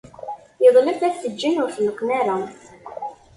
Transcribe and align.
Yeḍleb 0.63 0.99
ad 1.07 1.15
t-ǧǧen 1.21 1.61
ur 1.63 1.69
t-neqqen 1.75 2.09
ara. 2.19 2.37